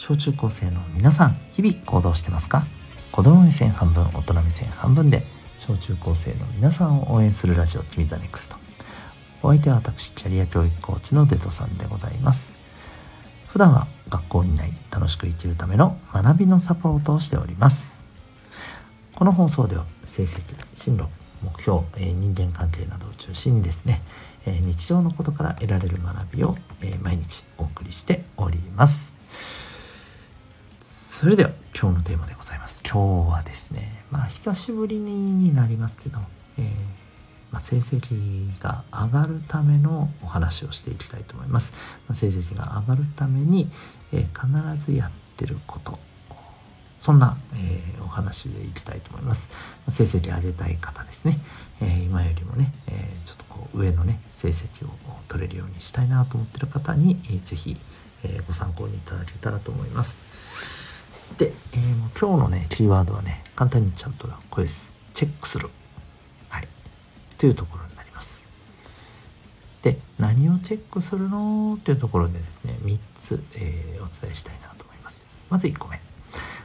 [0.00, 2.64] 小中高生の皆さん日々行動してますか？
[3.12, 5.22] 子供目線半分大人目線半分で
[5.58, 8.56] 小中高生の皆さんを応援するラジオ君 the NEXT。
[9.42, 12.58] お相手は私キャリア教育コーチのデトさんでございます。
[13.48, 18.02] 普段は学校にない楽しく生きるための学びのサポートをしております。
[19.18, 21.08] この放送では成績進路
[21.42, 24.00] 目標、え、人間関係などを中心にですね、
[24.46, 29.68] え、日常のことから得られる学びを、え、毎日お送りしております。
[31.20, 36.18] それでは今日のテーマでございます今日はですねまあ久しぶりになりますけど、
[36.58, 36.62] え
[37.52, 41.74] まあ、成績が上がるためのお話をしていきたいと思います、
[42.08, 43.70] まあ、成績が上がるために、
[44.14, 44.46] え必
[44.82, 45.98] ずやってること
[46.98, 49.50] そんな、えー、お話でいきたいと思います。
[49.88, 51.38] 成績上げたい方ですね。
[51.82, 54.90] え、今よりもね、え、ちょっとこう上のね、成績を
[55.28, 57.76] 取れるようにしたいなと思ってる方に、えー、ぜひ、
[58.22, 60.79] えご参考にいただけたらと思います。
[61.38, 64.92] で、えー、今日のね、キーワードはね、簡単にちゃんとこれです。
[65.12, 65.68] チェックする。
[66.48, 66.68] はい。
[67.38, 68.48] というところになります。
[69.82, 75.30] で、何をチェックするのというところでですね、3つ、えーお伝えしたいなと思います。
[75.50, 76.00] まず1個目。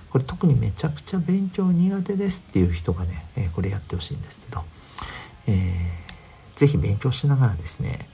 [0.09, 4.63] これ特にめちゃくちゃ勉強苦手ですっていう人がね、えこれやってほしいんですけど、
[5.47, 8.07] えー、ぜひ勉強しながらですね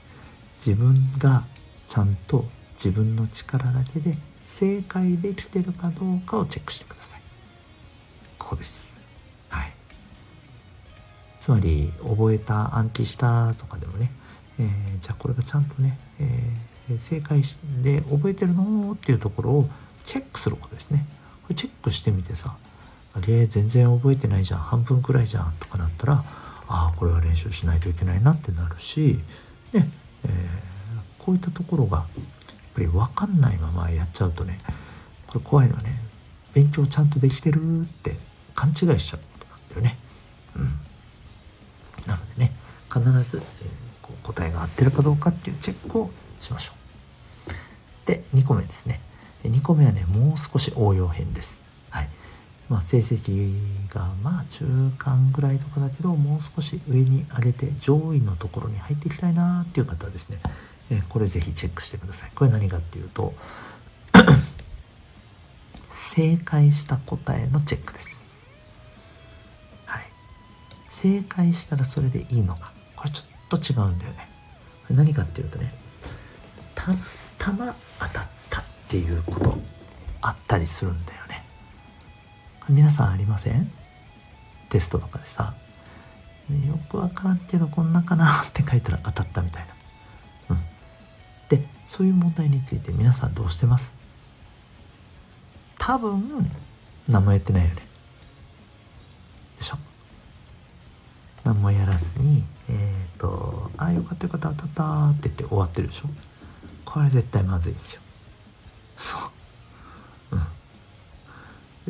[0.56, 1.44] 自分が
[1.86, 4.16] ちゃんと自分の力だけで
[4.52, 7.20] 正解できてるかどうかをチェックしてください。
[8.38, 9.00] ここです。
[9.48, 9.72] はい。
[11.40, 14.12] つまり覚えた暗記したとかでもね、
[14.60, 14.68] えー、
[15.00, 17.40] じゃあこれがちゃんとね、えー、正解
[17.82, 18.92] で覚えてるの？
[18.92, 19.70] っていうところを
[20.04, 21.06] チェックすることですね。
[21.44, 22.54] これチェックしてみてさ
[23.14, 24.60] あれ全然覚えてないじゃん。
[24.60, 26.24] 半分くらいじゃんとかなったら
[26.68, 29.18] ああこれは練習しないといけないなってなるし、
[29.72, 29.88] ね
[30.26, 32.04] えー、こういったところが
[32.74, 34.58] ぱり分かんないままやっちゃうとね
[35.26, 35.98] これ怖いのはね
[36.54, 38.16] 勉強ちゃんとできてるって
[38.54, 39.98] 勘違いしちゃうことなんだよね。
[40.56, 40.64] うん、
[42.06, 42.52] なのでね
[42.92, 43.42] 必ず、えー、
[44.02, 48.06] こう答えが合ってるかどうかっていうチェックをしましょう。
[48.06, 49.00] で2個目ですね。
[49.44, 51.62] 2個目はねもう少し応用編です。
[51.90, 52.08] はい
[52.68, 53.54] まあ、成績
[53.92, 54.64] がまあ中
[54.98, 60.38] 間ぐらいとかだけどもう少し上に上げて上位のところに入っていきたいなっていう方はですね、
[60.94, 62.30] え、これぜひチェックしてください。
[62.34, 63.34] これ何かっていうと
[65.88, 68.44] 正解した答えのチェックです。
[69.86, 70.06] はい。
[70.88, 72.72] 正解したらそれでいいのか。
[72.96, 74.28] これちょっと違うんだよね。
[74.90, 75.72] 何かっていうとね、
[76.74, 76.92] た
[77.38, 79.58] たま当たったっていうこと
[80.20, 81.44] あったりするんだよね
[82.68, 83.70] 皆さんありません？
[84.68, 85.54] テストとかでさ
[86.50, 89.74] よくわからんけどこんなかなって書いたら当たったみたいな
[91.52, 93.94] でそういう問題について皆さんどうしてます？
[95.78, 96.50] 多分
[97.06, 97.76] 何もやってないよね。
[99.58, 99.76] でしょ？
[101.44, 106.08] 何もやらずにえっ、ー、と「ああよかったよかった当たった」って言って終わってるでしょ？
[106.86, 108.02] これ絶対まずいですよ。
[108.96, 109.18] そ
[110.32, 110.36] う。
[110.36, 110.38] う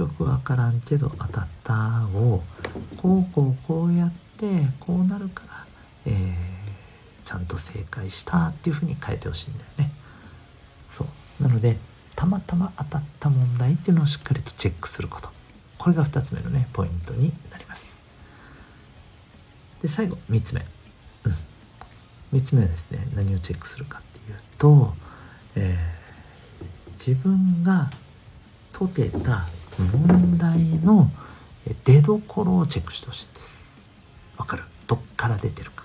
[0.00, 0.02] ん。
[0.02, 2.42] よくわからんけど当たったを
[2.96, 5.66] こうこうこうやってこうなるから、
[6.06, 6.36] えー、
[7.24, 9.92] ちゃんと正解したっていうふうに変えてほしいんだよね。
[10.88, 11.06] そ
[11.40, 11.42] う。
[11.42, 11.76] なので
[12.16, 15.30] たまたま当たった問題っていうのをしっかりとチェックすること。
[15.78, 17.98] これが2つ目のねポイントになります。
[19.82, 20.64] で最後3つ目。
[21.24, 22.38] うん。
[22.38, 24.94] 3つ目はですね何をチェックするかっていうと、
[25.56, 26.02] えー
[26.92, 27.90] 自分が
[28.72, 29.46] 解けた
[29.78, 31.10] 問題の
[31.84, 33.72] 出どころをチェックしてほしいんです。
[34.36, 34.62] わかる？
[34.86, 35.84] どっから出てるか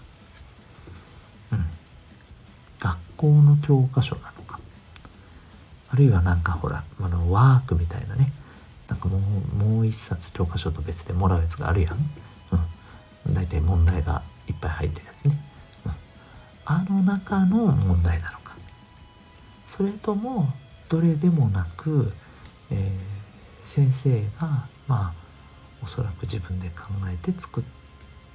[1.53, 1.65] うん
[2.79, 4.59] 学校の教科書なのか。
[5.89, 8.31] あるいはなんかほらあのワークみたいなね。
[8.87, 11.97] なんかもうもう一冊教科書と別でもらうやつがあるやん、
[13.25, 15.37] うん、大体問題がいっぱい入ってるやつね、
[15.85, 15.91] うん、
[16.63, 18.55] あの中の問題なのか。
[19.65, 20.53] それとも
[20.87, 22.13] どれでもなく、
[22.71, 25.13] えー、先生がまあ
[25.83, 27.63] おそらく自分で考えて作っ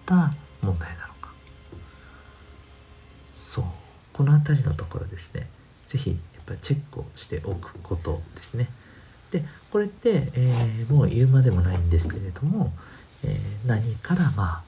[0.05, 1.33] た問題なのか。
[3.31, 3.65] そう。
[4.13, 5.49] この辺りのところですね
[5.87, 8.69] 是非やっぱチェックをしておくことですね
[9.31, 12.73] でこれって、えー、もう言うまでもないんですけれども、
[13.25, 14.63] えー、何からま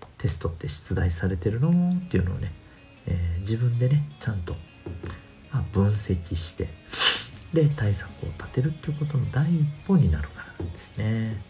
[0.00, 2.52] あテストって出題されてるのっていうのをね、
[3.06, 4.56] えー、自分でねちゃんと、
[5.52, 6.68] ま、分析して
[7.52, 11.42] で対策を立てるっていうことの第一歩になるからなんですね。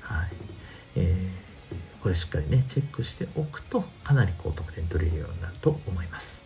[0.00, 0.28] はい。
[0.94, 6.45] えー、これしっかりね、チェックしておくと、かなり高得点取れるようになると思います。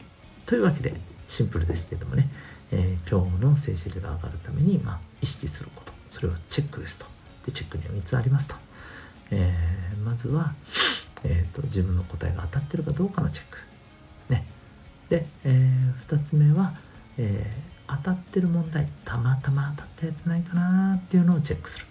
[0.51, 0.93] というわけで
[1.29, 2.29] シンプルですけどもね、
[2.73, 5.93] えー、今日の成績が上がるために、まあ、意識すること。
[6.09, 7.07] それはチェックですと。
[7.47, 8.57] でチェックには3つありますと、
[9.31, 10.53] えー、まずは、
[11.23, 13.59] えーと、自分の答えが当たってるかどうかのチェック。
[14.29, 14.45] ね。
[15.09, 16.75] で、えー、2つ目は、
[17.17, 18.89] えー、当たってる問題。
[19.05, 21.87] たまたま当たったやつないかなっていうのをチェックする、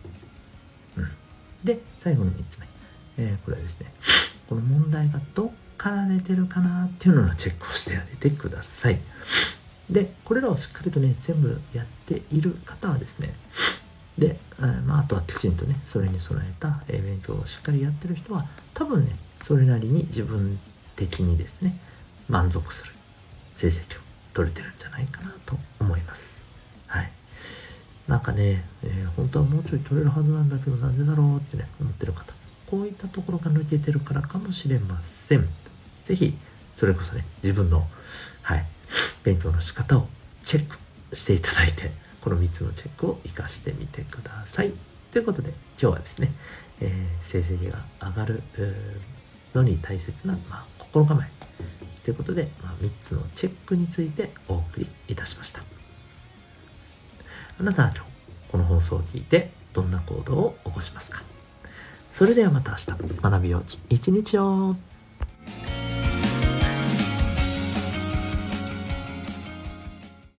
[0.98, 1.08] うん、
[1.64, 2.68] で最後の3つ目、
[3.20, 3.94] えー、これはですね。
[4.50, 5.50] この問題がどっ
[5.80, 9.00] から出てるかなっていうののチェックをしてあげてください。
[9.90, 13.34] でこれらをしっかりとね全部やっている方はですね
[14.20, 14.38] で、
[14.86, 20.60] まあ、あとはきちんとねそれに備えた、勉強をしっかりやってる人は多分ねそれなりに自分
[20.96, 21.76] 的にですね
[22.28, 22.94] 満足する
[23.56, 24.02] 成績を
[24.34, 26.46] 取れてるんじゃないかなと思います。
[26.88, 27.12] はい。
[28.08, 32.34] なんかね、えー、本当はもうちょい取れるはずなんだけどなんでだろうってね思ってる方
[32.70, 35.48] こういったところが抜けてるからかもしれません。
[36.04, 36.34] 是非
[36.76, 37.88] それこそね自分の
[38.42, 38.66] はい
[39.24, 40.08] 勉強の仕方を
[40.44, 41.92] チェックしていただいて
[42.22, 44.72] この3つのチェックを活かしてみてください。
[45.12, 45.50] ということで
[45.82, 46.32] 今日はですね、
[46.82, 48.44] えー、成績が上がる
[49.56, 51.30] のに大切な、まあ、心構え
[52.04, 55.62] ということで、まあ、3つのチェックについてお送りいたしました。
[57.60, 58.12] あなたは今日
[58.52, 61.24] この放送を聞いてどんな行動を起こしますか？
[62.12, 64.76] それではまた明日学びよう一日を